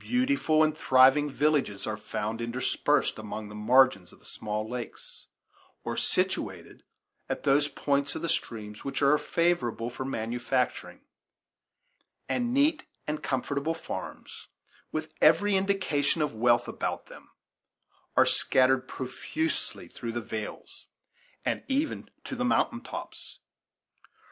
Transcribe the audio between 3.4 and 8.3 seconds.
the margins of the small lakes, or situated at those points of the